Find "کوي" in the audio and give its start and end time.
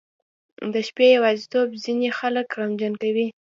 3.01-3.27